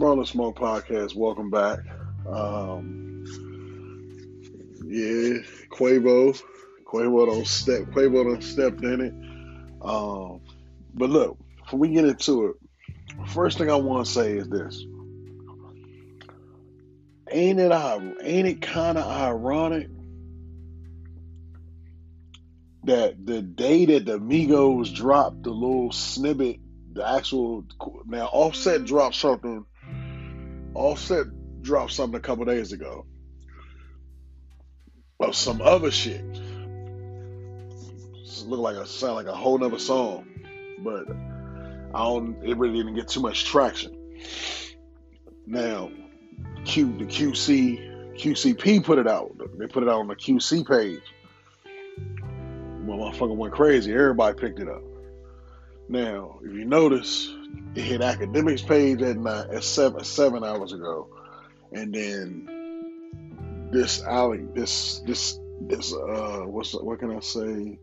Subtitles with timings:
[0.00, 1.14] Marlon Smoke Podcast.
[1.14, 1.80] Welcome back.
[2.26, 3.22] Um,
[4.86, 6.40] yeah, Quavo,
[6.86, 9.12] Quavo don't step, Quavo don't stepped in it.
[9.86, 10.40] Um,
[10.94, 12.56] but look, before we get into it,
[13.28, 14.82] first thing I want to say is this:
[17.30, 19.88] Ain't it ain't it kind of ironic
[22.84, 26.58] that the day that the Migos dropped the little snippet,
[26.90, 27.66] the actual
[28.06, 29.66] now Offset dropped something.
[30.74, 31.26] Offset
[31.62, 33.06] dropped something a couple days ago
[35.20, 36.24] of some other shit.
[36.24, 36.40] It
[38.46, 40.26] looked like a sound like a whole nother song,
[40.78, 41.10] but
[41.94, 42.42] I don't.
[42.42, 43.96] It really didn't get too much traction.
[45.46, 45.90] Now,
[46.64, 49.36] Q the QC QCP put it out.
[49.58, 51.02] They put it out on the QC page
[52.90, 53.92] well, motherfucker went crazy.
[53.92, 54.82] Everybody picked it up.
[55.88, 57.32] Now, if you notice,
[57.74, 61.08] hit academics page at nine at seven seven hours ago,
[61.72, 67.78] and then this alley, this this this uh, what's what can I say?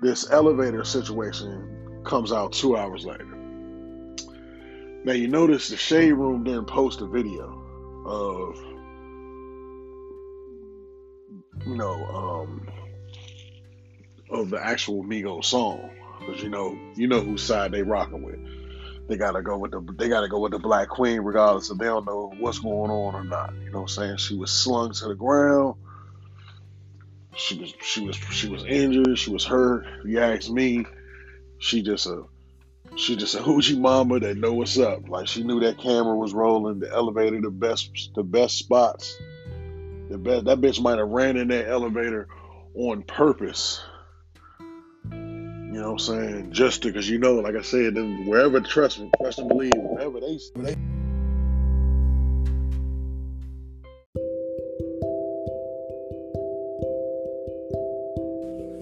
[0.00, 3.26] This elevator situation comes out two hours later.
[5.04, 7.58] Now you notice the shade room didn't post a video
[8.06, 8.56] of
[11.66, 12.68] you know um,
[14.30, 15.90] of the actual Migos song
[16.20, 18.38] because you know you know whose side they rocking with.
[19.08, 21.86] They gotta go with the they gotta go with the Black Queen regardless if they
[21.86, 23.52] don't know what's going on or not.
[23.62, 24.16] You know what I'm saying?
[24.18, 25.74] She was slung to the ground.
[27.36, 29.18] She was she was she was injured.
[29.18, 29.86] She was hurt.
[30.00, 30.86] If you ask me,
[31.58, 32.24] she just a
[32.96, 35.08] she just a hoochie mama that know what's up.
[35.08, 39.18] Like she knew that camera was rolling, the elevator, the best the best spots.
[40.10, 42.28] The best that bitch might have ran in that elevator
[42.74, 43.82] on purpose
[45.72, 46.52] you know what I'm saying?
[46.52, 50.38] Just because you know, like I said, then wherever trust, trust and believe, wherever they,
[50.56, 50.76] they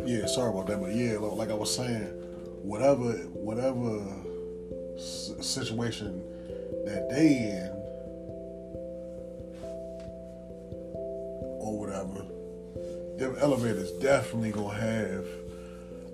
[0.04, 2.08] Yeah, sorry about that, but yeah, like I was saying,
[2.64, 4.04] whatever, whatever
[4.98, 6.20] situation
[6.86, 7.70] that they in,
[11.60, 12.26] or whatever,
[13.16, 15.24] them elevators definitely gonna have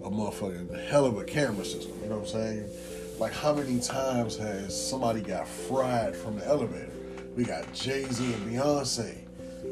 [0.06, 1.92] a motherfucking hell of a camera system.
[2.00, 2.70] You know what I'm saying?
[3.18, 6.92] Like, how many times has somebody got fried from the elevator?
[7.34, 9.16] We got Jay Z and Beyonce.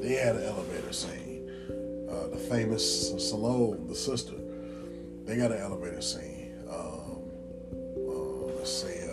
[0.03, 1.49] They had an elevator scene.
[2.11, 4.35] Uh, the famous Solange, the sister,
[5.25, 6.57] they got an elevator scene.
[6.69, 7.23] Um,
[7.97, 9.09] uh, let's see,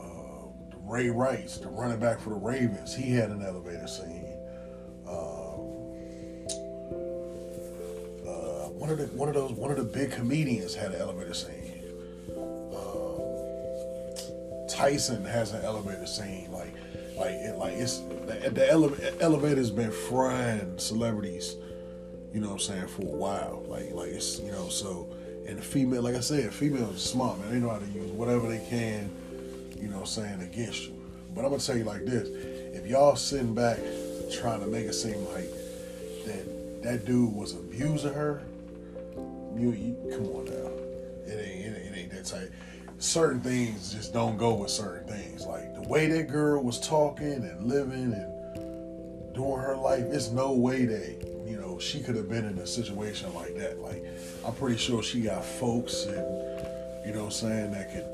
[0.00, 0.46] uh, uh,
[0.80, 4.33] Ray Rice, the running back for the Ravens, he had an elevator scene.
[8.94, 11.82] Of the one of those one of the big comedians had an elevator scene.
[12.74, 16.50] Um, Tyson has an elevator scene.
[16.50, 16.74] Like
[17.16, 21.56] like it, like it's the, the ele- elevator's been frying celebrities.
[22.32, 23.64] You know what I'm saying for a while.
[23.68, 25.08] Like like it's you know so
[25.46, 27.50] and the female like I said, females are smart man.
[27.50, 29.10] They know how to use whatever they can.
[29.78, 30.94] You know what I'm saying against you.
[31.34, 32.28] But I'm gonna tell you like this:
[32.74, 33.78] if y'all sitting back
[34.32, 35.50] trying to make it seem like
[36.26, 38.42] that that dude was abusing her
[39.56, 40.70] you, you come on now.
[41.26, 42.50] It ain't, it ain't, it ain't that tight.
[42.98, 45.46] Certain things just don't go with certain things.
[45.46, 50.52] Like the way that girl was talking and living and doing her life, it's no
[50.52, 53.80] way that you know she could have been in a situation like that.
[53.80, 54.04] Like
[54.46, 56.16] I'm pretty sure she got folks and
[57.06, 58.06] you know what I'm saying that could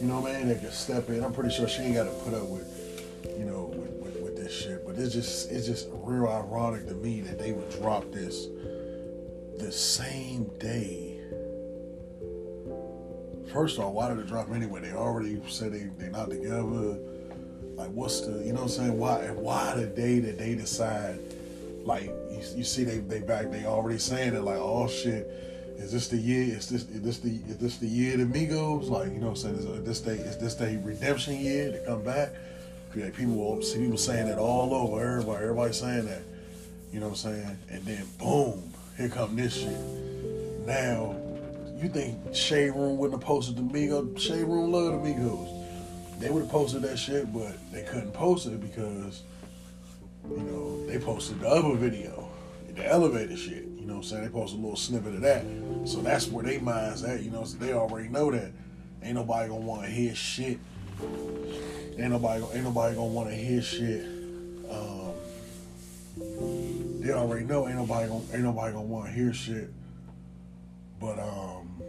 [0.00, 1.22] you know man that could step in.
[1.22, 2.68] I'm pretty sure she ain't got to put up with
[3.38, 4.86] you know with, with, with this shit.
[4.86, 8.46] But it's just it's just real ironic to me that they would drop this
[9.62, 11.20] the same day.
[13.52, 14.80] First of all, why did it drop anyway?
[14.80, 16.98] They already said they they not together.
[17.74, 18.98] Like, what's the you know what I'm saying?
[18.98, 21.18] Why why the day that they decide?
[21.84, 23.50] Like, you, you see, they they back.
[23.50, 24.42] They already saying it.
[24.42, 25.26] Like, oh shit,
[25.76, 26.56] is this the year?
[26.56, 28.88] Is this is this the is this the year the Migos?
[28.88, 29.54] Like, you know what I'm saying?
[29.56, 32.30] Is this day is this day redemption year to come back?
[32.96, 35.00] Yeah, people see people saying it all over.
[35.00, 36.22] Everybody everybody saying that.
[36.92, 37.58] You know what I'm saying?
[37.70, 39.78] And then boom, here come this shit.
[40.66, 41.16] Now,
[41.76, 44.18] you think Shade Room wouldn't have posted the Migos?
[44.18, 46.20] Shade Room love the Migos.
[46.20, 49.22] They would have posted that shit, but they couldn't post it because,
[50.30, 52.28] you know, they posted the other video,
[52.74, 53.64] the elevator shit.
[53.64, 54.22] You know what I'm saying?
[54.22, 55.44] They posted a little snippet of that.
[55.84, 58.52] So that's where they minds at, you know, so they already know that
[59.02, 60.60] ain't nobody gonna wanna hear shit.
[61.98, 64.21] Ain't nobody ain't nobody gonna wanna hear shit.
[67.02, 69.70] They already know ain't nobody gonna ain't nobody gonna want to hear shit.
[71.00, 71.82] But um,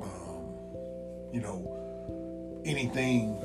[0.00, 3.38] um, you know, anything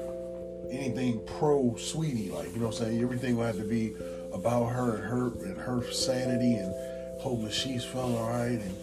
[0.72, 3.04] anything pro Saweetie, like you know what I'm saying.
[3.04, 3.94] Everything will have to be
[4.34, 6.74] about her and her and her sanity and
[7.22, 8.76] hoping she's feeling all right and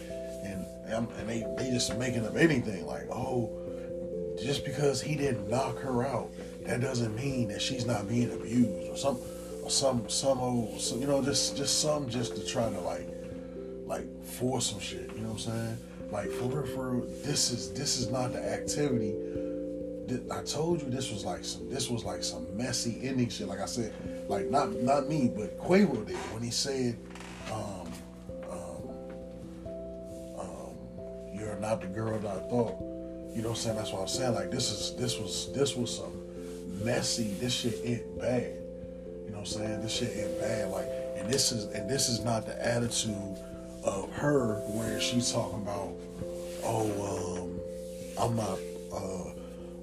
[0.87, 3.51] and and they they just making up anything like oh
[4.41, 6.29] just because he didn't knock her out
[6.65, 9.32] that doesn't mean that she's not being abused or some or
[9.69, 13.07] some some old some, you know just just some just to try to like
[13.85, 15.77] like force some shit you know what I'm saying
[16.11, 19.13] like for for this is this is not the activity
[20.31, 23.47] I told you this was like some this was like some messy ending shit.
[23.47, 23.93] Like I said,
[24.27, 26.97] like not not me, but Quavo did when he said,
[27.51, 27.91] um,
[28.49, 28.89] um,
[30.37, 30.75] um,
[31.33, 32.79] "You're not the girl that I thought."
[33.33, 33.77] You know what I'm saying?
[33.77, 34.35] That's what I'm saying.
[34.35, 37.33] Like this is this was this was some messy.
[37.39, 38.62] This shit ain't bad.
[39.25, 39.81] You know what I'm saying?
[39.81, 40.69] This shit ain't bad.
[40.69, 40.87] Like
[41.17, 43.37] and this is and this is not the attitude
[43.83, 45.93] of her where she's talking about,
[46.63, 47.59] oh, um,
[48.17, 48.59] I'm not.
[48.93, 49.31] Uh,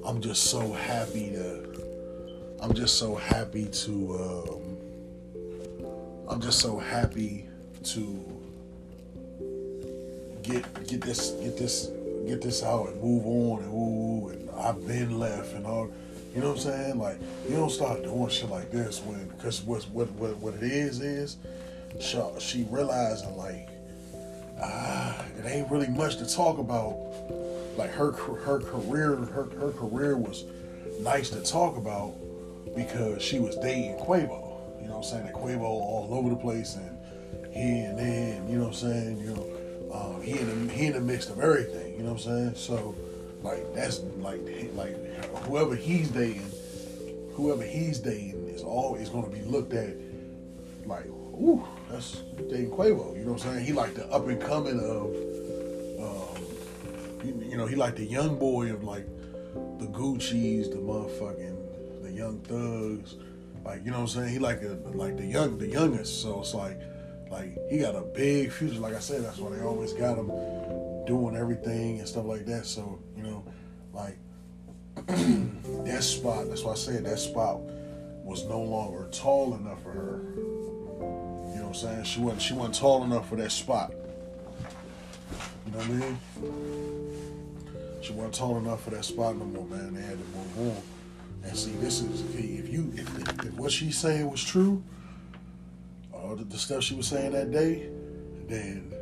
[0.06, 2.56] I'm just so happy to.
[2.60, 4.18] I'm just so happy to.
[4.18, 4.76] Um,
[6.28, 7.48] I'm just so happy
[7.84, 8.40] to
[10.42, 11.90] get get this get this
[12.26, 15.90] get this out and move on and ooh and I've been left and all.
[16.34, 16.98] You know what I'm saying?
[16.98, 17.18] Like
[17.48, 21.00] you don't start doing shit like this when because what what what what it is
[21.00, 21.36] is
[21.98, 23.68] she, she realizing like
[24.62, 26.96] ah it ain't really much to talk about
[27.76, 30.44] like her her career her her career was
[31.00, 32.14] nice to talk about
[32.76, 34.80] because she was dating Quavo.
[34.80, 35.24] You know what I'm saying?
[35.24, 36.96] That Quavo all over the place and
[37.52, 39.18] he and then, you know what I'm saying?
[39.18, 41.94] You know, um, he in the he in the mix of everything.
[41.96, 42.54] You know what I'm saying?
[42.54, 42.94] So
[43.42, 44.40] like that's like
[44.74, 44.96] like
[45.44, 46.50] whoever he's dating,
[47.34, 49.96] whoever he's dating is always going to be looked at
[50.86, 53.16] like, ooh, that's dating Quavo.
[53.16, 53.64] You know what I'm saying?
[53.64, 55.14] He like the up and coming of
[56.00, 56.40] um,
[57.24, 59.06] you know, he like the young boy of like
[59.78, 63.16] the Gucci's, the motherfucking, the young thugs.
[63.64, 64.28] Like, you know what I'm saying?
[64.30, 66.22] He like a, like the young, the youngest.
[66.22, 66.80] So it's like,
[67.30, 68.80] like he got a big future.
[68.80, 70.28] Like I said, that's why they always got him
[71.06, 72.66] doing everything and stuff like that.
[72.66, 73.09] So you
[74.00, 74.16] like
[75.86, 76.48] that spot.
[76.48, 77.60] That's why I said that spot
[78.24, 80.22] was no longer tall enough for her.
[80.36, 82.04] You know what I'm saying?
[82.04, 82.42] She wasn't.
[82.42, 83.92] She wasn't tall enough for that spot.
[85.66, 86.18] You know what I mean?
[88.02, 89.94] She wasn't tall enough for that spot no more, man.
[89.94, 90.82] They had to move on.
[91.42, 94.82] And see, this is if you if, if what she's saying was true,
[96.12, 97.88] all the, the, stuff she was saying that day,
[98.46, 98.92] then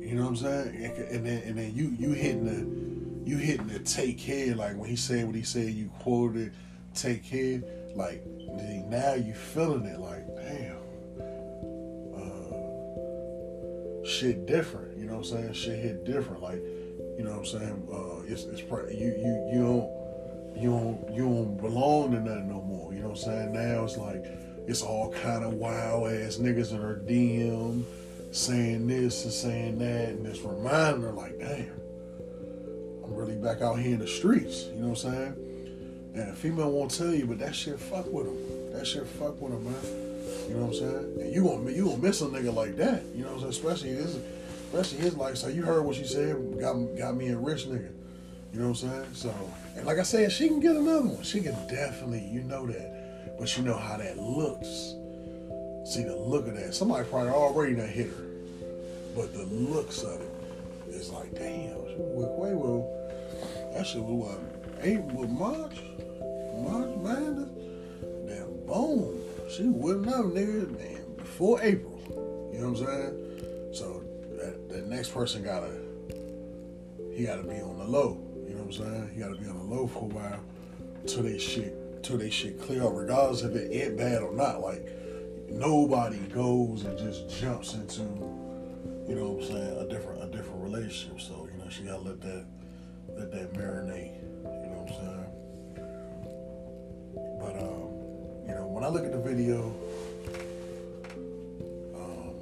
[0.00, 0.84] you know what I'm saying.
[1.10, 2.89] And then and then you you hitting the
[3.24, 5.70] you hitting the take care like when he said what he said.
[5.70, 6.52] You quoted
[6.94, 7.62] take care
[7.94, 8.24] like
[8.88, 10.76] now you feeling it like damn.
[12.16, 15.52] Uh, shit different, you know what I'm saying?
[15.52, 16.42] Shit hit different.
[16.42, 16.62] Like
[17.18, 17.88] you know what I'm saying?
[17.92, 19.90] Uh, it's it's you you you don't
[20.56, 22.92] you don't you don't belong to nothing no more.
[22.92, 23.52] You know what I'm saying?
[23.52, 24.24] Now it's like
[24.66, 27.84] it's all kind of wild ass niggas in her DM
[28.32, 31.72] saying this and saying that, and it's reminding her like, damn,
[33.10, 34.64] really back out here in the streets.
[34.64, 36.12] You know what I'm saying?
[36.14, 38.72] And a female won't tell you, but that shit fuck with them.
[38.72, 40.48] That shit fuck with them, man.
[40.48, 41.20] You know what I'm saying?
[41.20, 43.04] And you gonna you gonna miss a nigga like that.
[43.14, 43.68] You know what I'm saying?
[43.68, 44.18] Especially this
[44.72, 45.54] especially his.
[45.54, 47.90] You heard what she said, got got me a rich nigga.
[48.52, 49.14] You know what I'm saying?
[49.14, 49.34] So,
[49.76, 51.22] and like I said, she can get another one.
[51.22, 53.38] She can definitely, you know that.
[53.38, 54.94] But you know how that looks.
[55.84, 56.74] See the look of that.
[56.74, 58.24] Somebody probably already done hit her.
[59.14, 60.30] But the looks of it
[60.88, 61.76] is like, damn,
[62.14, 62.86] with Quavo,
[63.72, 64.84] that shit was what?
[64.84, 65.76] April, March?
[66.56, 67.50] March, man?
[68.26, 69.18] Damn, boom.
[69.50, 71.98] She wouldn't have, nigga, man, before April.
[72.52, 73.72] You know what I'm saying?
[73.72, 74.04] So
[74.36, 75.70] that, that next person gotta
[77.14, 78.18] he gotta be on the low.
[78.48, 79.10] You know what I'm saying?
[79.14, 80.40] He gotta be on the low for a while
[81.06, 84.60] till they shit till they shit clear up, regardless if it ain't bad or not.
[84.60, 84.86] Like
[85.48, 88.02] nobody goes and just jumps into,
[89.08, 91.20] you know what I'm saying, a different a different relationship.
[91.20, 92.46] So, you know, she gotta let that
[93.20, 94.14] let that marinate.
[94.16, 95.26] You know what I'm saying?
[97.38, 99.74] But um, you know, when I look at the video
[101.94, 102.34] um,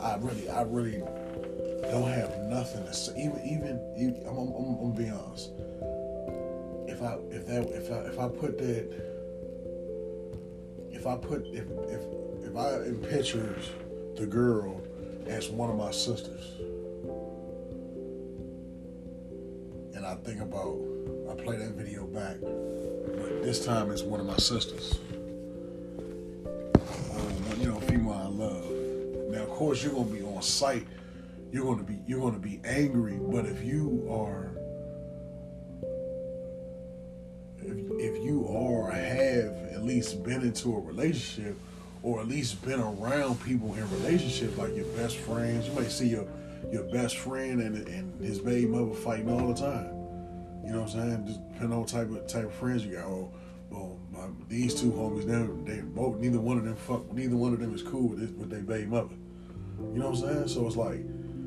[0.00, 1.00] I really, I really
[1.90, 3.12] don't have nothing to say.
[3.18, 5.50] Even, even, even I'm, I'm, I'm, I'm be honest.
[6.86, 8.88] If I, if that, if I, if I put that,
[10.90, 12.02] if I put, if, if,
[12.46, 13.70] if I in pictures
[14.16, 14.80] the girl
[15.26, 16.61] as one of my sisters,
[20.12, 20.78] I think about,
[21.30, 24.98] I play that video back, but this time it's one of my sisters.
[26.76, 28.72] Um, you know, female I love
[29.32, 30.86] now, of course, you're gonna be on site.
[31.50, 33.18] You're gonna be you're gonna be angry.
[33.18, 34.50] But if you are
[37.62, 41.56] if you are have at least been into a relationship
[42.02, 46.08] or at least been around people in relationships like your best friends, you might see
[46.08, 46.26] your
[46.70, 50.01] your best friend and, and his baby mother fighting all the time.
[50.64, 51.26] You know what I'm saying?
[51.26, 53.04] Just depending on what type of type of friends you got.
[53.04, 53.32] Oh,
[53.70, 57.52] well, my, these two homies, they, they both neither one of them fuck neither one
[57.52, 59.14] of them is cool with this, with their baby mother.
[59.78, 60.48] You know what I'm saying?
[60.48, 61.00] So it's like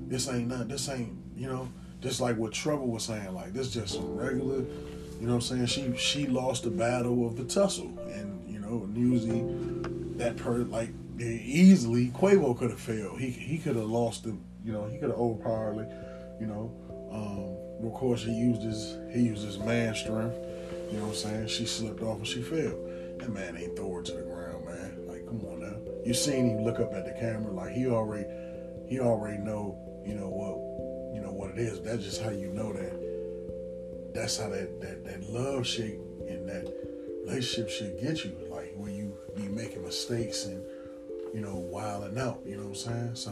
[0.10, 0.68] this ain't nothing.
[0.68, 1.70] this ain't you know
[2.02, 4.58] just like what Trouble was saying like this just regular.
[5.20, 5.68] You know what I'm saying?
[5.68, 9.46] She she lost the battle of the tussle, and you know usually
[10.18, 13.20] that per like easily Quavo could have failed.
[13.20, 15.88] He he could have lost the you know he could have overpowered.
[16.40, 16.72] You know,
[17.12, 17.55] um,
[17.86, 20.36] of course he used his he used his man strength.
[20.92, 21.48] You know what I'm saying?
[21.48, 22.77] She slipped off and she fell.
[23.20, 25.08] That man ain't throw her to the ground, man.
[25.08, 25.75] Like come on now.
[26.06, 28.25] You seen him look up at the camera like he already
[28.88, 31.82] he already know you know what you know what it is.
[31.82, 34.13] That's just how you know that.
[34.13, 36.72] That's how that that that love shit and that
[37.25, 38.36] relationship should get you.
[38.50, 40.63] Like when you be making mistakes and
[41.34, 42.42] you know wilding out.
[42.46, 43.15] You know what I'm saying?
[43.15, 43.32] So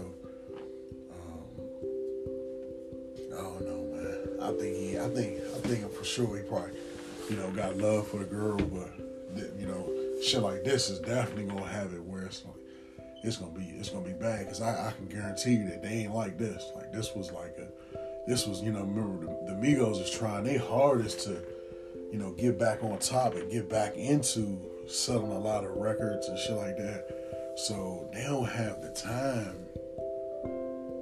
[1.12, 1.44] um,
[3.32, 3.73] I don't know.
[4.44, 5.00] I think he.
[5.00, 5.40] I think.
[5.40, 6.78] I think for sure he probably
[7.30, 8.92] you know got love for the girl, but
[9.58, 9.90] you know
[10.22, 12.56] shit like this is definitely gonna have it where it's like
[13.24, 15.90] it's gonna be it's gonna be bad because I, I can guarantee you that they
[15.90, 16.72] ain't like this.
[16.76, 17.68] Like this was like a
[18.28, 21.42] this was you know remember the, the Migos is trying their hardest to
[22.12, 26.28] you know get back on top and get back into selling a lot of records
[26.28, 27.08] and shit like that.
[27.56, 29.56] So they don't have the time.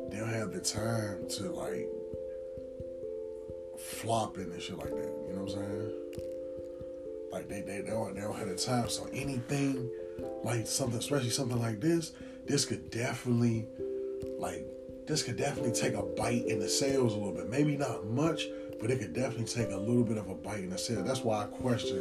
[0.10, 1.88] They don't have the time to like
[3.82, 5.14] flopping and shit like that.
[5.28, 5.92] You know what I'm saying?
[7.32, 8.90] Like they they, they don't they don't have the time.
[8.90, 9.90] So anything
[10.44, 12.14] like something, especially something like this,
[12.46, 13.68] this could definitely,
[14.38, 14.66] like,
[15.08, 17.50] this could definitely take a bite in the sales a little bit.
[17.50, 18.48] Maybe not much,
[18.80, 21.06] but it could definitely take a little bit of a bite in the sales.
[21.06, 22.00] That's why I question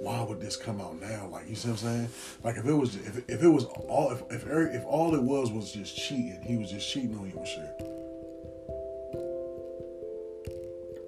[0.00, 1.28] why would this come out now?
[1.32, 2.08] Like, you see what I'm saying?
[2.44, 5.50] Like, if it was, if, if it was all, if if, if all it was
[5.50, 7.85] was just cheating, he was just cheating on you and shit.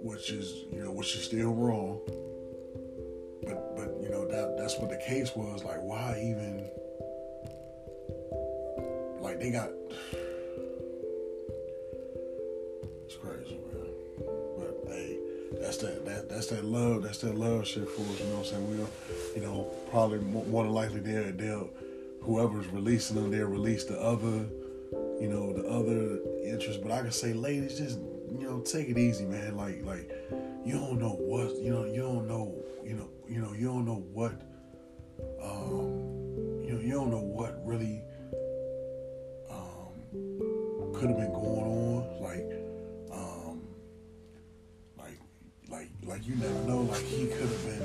[0.09, 2.00] Which is, you know, which is still wrong
[3.49, 5.65] but but you know that that's what the case was.
[5.65, 6.69] Like, why even?
[9.21, 9.71] Like they got.
[13.05, 13.88] It's crazy, man.
[14.59, 15.17] But hey,
[15.59, 17.05] that's that that that's that love.
[17.05, 18.21] That's that love shit for us.
[18.21, 18.69] You know what I'm saying?
[18.69, 18.91] We'll,
[19.35, 21.71] you know, probably more than likely they'll they'll
[22.21, 24.45] whoever's releasing them, they'll release the other,
[25.23, 26.83] you know, the other interest.
[26.83, 27.99] But I can say, ladies, just
[28.37, 29.56] you know, take it easy, man.
[29.56, 30.11] Like like
[30.64, 31.85] you don't know what you know.
[31.85, 32.54] You don't know
[32.85, 34.32] you know you know, you don't know what,
[35.42, 38.02] um, you know, you don't know what really
[39.50, 42.23] um, could have been going on.
[42.23, 42.50] Like,
[43.12, 43.62] um,
[44.99, 45.18] like,
[45.68, 46.80] like, like you never know.
[46.82, 47.82] Like he could have been.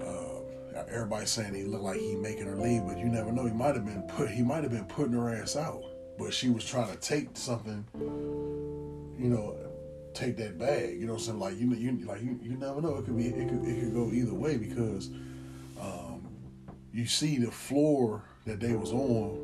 [0.00, 3.46] Uh, everybody's saying he looked like he making her leave, but you never know.
[3.46, 4.28] He might have been put.
[4.28, 5.84] He might have been putting her ass out,
[6.18, 7.84] but she was trying to take something.
[9.20, 9.54] You know,
[10.14, 10.98] take that bag.
[10.98, 11.38] You know I'm saying?
[11.38, 12.96] Like you, you like you, you never know.
[12.96, 15.10] It could be it could it could go either way because
[15.78, 16.26] um,
[16.90, 19.38] you see the floor that they was on,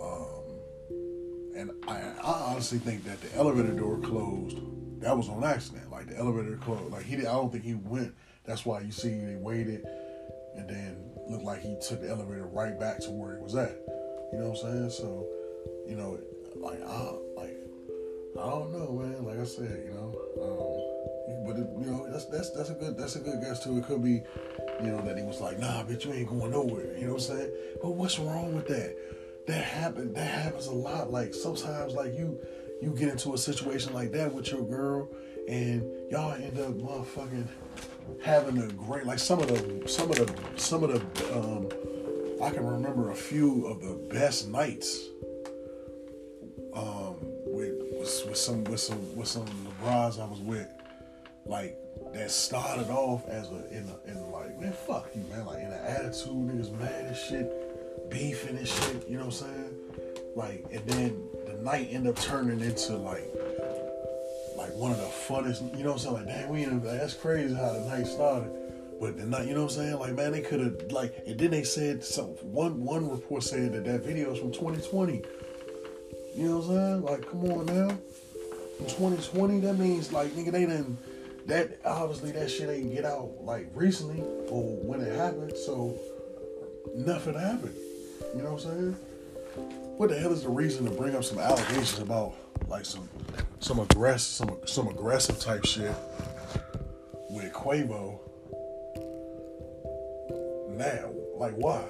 [0.00, 4.58] um, and I, I honestly think that the elevator door closed.
[5.00, 5.90] That was on accident.
[5.90, 6.92] Like the elevator closed.
[6.92, 8.14] Like he, did, I don't think he went.
[8.44, 9.84] That's why you see they waited,
[10.56, 13.78] and then looked like he took the elevator right back to where he was at.
[14.32, 14.90] You know what I'm saying?
[14.90, 15.26] So,
[15.88, 16.18] you know,
[16.56, 17.57] like I like
[18.40, 19.24] I don't know, man.
[19.24, 22.96] Like I said, you know, um, but it, you know, that's that's that's a good
[22.96, 23.78] that's a good guess too.
[23.78, 24.22] It could be,
[24.82, 26.96] you know, that he was like, nah, bitch, you ain't going nowhere.
[26.96, 27.52] You know what I'm saying?
[27.82, 28.96] But what's wrong with that?
[29.48, 30.12] That happen.
[30.12, 31.10] That happens a lot.
[31.10, 32.38] Like sometimes, like you
[32.80, 35.08] you get into a situation like that with your girl,
[35.48, 37.48] and y'all end up motherfucking
[38.22, 41.68] having a great like some of the some of the some of the um
[42.42, 45.08] I can remember a few of the best nights
[48.38, 50.68] with some with some with some bras I was with,
[51.44, 51.76] like
[52.14, 55.66] that started off as a in a in like man fuck you man like in
[55.66, 59.08] an attitude niggas mad and shit, beefing and shit.
[59.08, 59.74] You know what I'm saying?
[60.36, 63.28] Like and then the night ended up turning into like
[64.56, 65.76] like one of the funnest.
[65.76, 66.14] You know what I'm saying?
[66.14, 68.52] Like damn, we in, that's crazy how the night started.
[69.00, 69.98] But the night, you know what I'm saying?
[69.98, 73.72] Like man, they could have like, and then they said some one one report said
[73.72, 75.24] that that video is from 2020.
[76.38, 77.02] You know what I'm saying?
[77.02, 77.98] Like, come on now.
[78.78, 80.98] In 2020, that means like nigga, they didn't.
[81.46, 85.56] That obviously that shit ain't get out like recently or when it happened.
[85.56, 85.98] So
[86.94, 87.74] nothing happened.
[88.34, 88.92] You know what I'm saying?
[89.96, 92.34] What the hell is the reason to bring up some allegations about
[92.68, 93.08] like some
[93.60, 95.94] some aggressive some some aggressive type shit
[97.30, 98.18] with Quavo
[100.76, 101.10] now.
[101.36, 101.84] Like why?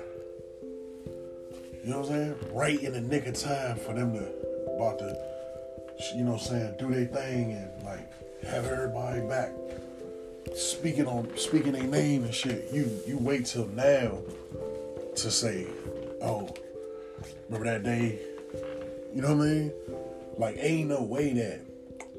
[1.84, 2.36] You know what I'm saying?
[2.52, 5.18] Right in the nick of time for them to about to,
[6.14, 8.10] you know, saying do their thing and like
[8.42, 9.50] have everybody back
[10.54, 12.68] speaking on speaking their name and shit.
[12.72, 14.18] You you wait till now
[15.16, 15.66] to say,
[16.22, 16.48] oh,
[17.48, 18.18] remember that day?
[19.14, 19.72] You know what I mean?
[20.36, 21.60] Like ain't no way that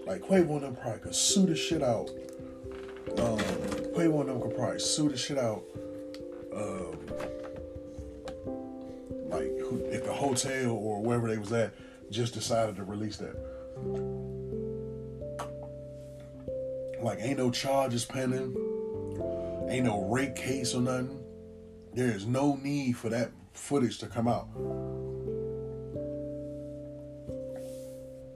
[0.05, 2.09] like Quavo and them probably could sue the shit out.
[3.17, 3.37] Um,
[3.93, 5.63] Quavo and them could probably sue the shit out.
[6.53, 6.97] Um,
[9.29, 9.51] like
[9.91, 11.73] if the hotel or wherever they was at
[12.09, 13.35] just decided to release that.
[17.01, 18.55] Like ain't no charges pending,
[19.69, 21.23] ain't no rape case or nothing.
[21.93, 24.47] There is no need for that footage to come out.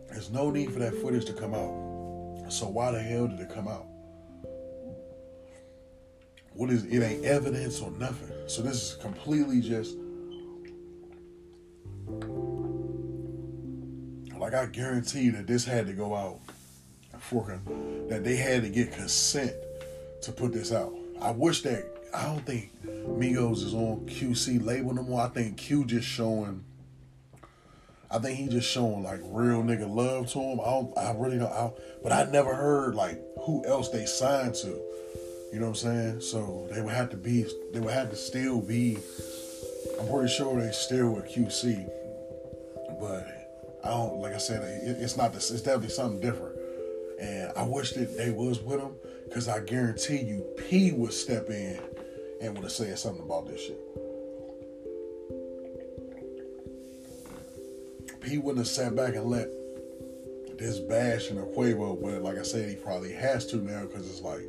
[0.09, 2.51] There's no need for that footage to come out.
[2.51, 3.87] So why the hell did it come out?
[6.53, 7.01] What is it?
[7.01, 8.31] Ain't evidence or nothing.
[8.47, 9.97] So this is completely just
[14.43, 16.39] like I guarantee you that this had to go out
[17.17, 17.61] for
[18.09, 19.53] that they had to get consent
[20.21, 20.93] to put this out.
[21.21, 25.21] I wish that I don't think Migos is on QC label no more.
[25.21, 26.61] I think Q just showing.
[28.11, 30.59] I think he just showing like real nigga love to him.
[30.59, 30.97] I don't.
[30.97, 31.49] I really don't.
[31.49, 31.71] I,
[32.03, 34.67] but I never heard like who else they signed to.
[35.53, 36.21] You know what I'm saying?
[36.21, 37.45] So they would have to be.
[37.71, 38.97] They would have to still be.
[40.01, 41.89] I'm pretty sure they still with QC,
[42.99, 43.42] but
[43.83, 44.19] I don't.
[44.19, 45.33] Like I said, it, it's not.
[45.33, 46.57] This, it's definitely something different.
[47.19, 51.49] And I wish that they was with him because I guarantee you, P would step
[51.49, 51.79] in
[52.41, 53.79] and would have said something about this shit.
[58.21, 59.47] P wouldn't have sat back and let
[60.57, 64.09] this bash in a Quavo, but like I said, he probably has to now because
[64.09, 64.41] it's like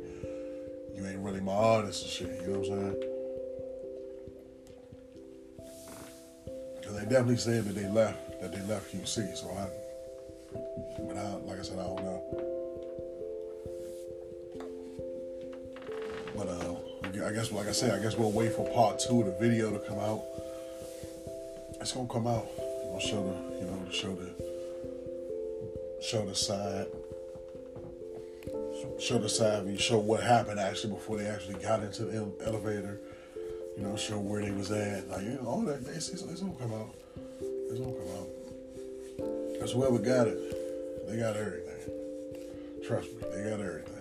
[0.95, 2.41] you ain't really my artist and shit.
[2.41, 3.11] You know what I'm saying?
[6.79, 9.35] Because they definitely said that they left, that they left QC.
[9.35, 9.67] So I,
[10.99, 12.21] but I, like I said, I don't know.
[16.35, 19.25] But uh, I guess, like I said, I guess we'll wait for part two of
[19.27, 20.23] the video to come out.
[21.81, 22.47] It's gonna come out.
[22.57, 24.31] We'll show the, you know, show the,
[26.03, 26.87] show the side,
[28.99, 32.99] show the side show what happened actually before they actually got into the elevator.
[33.75, 35.09] You know, show where they was at.
[35.09, 35.81] Like, you know, all that.
[35.87, 36.95] It's, it's, it's gonna come out.
[37.41, 38.34] It's gonna come out.
[39.65, 41.91] Because whoever got it, they got everything.
[42.85, 43.94] Trust me, they got everything.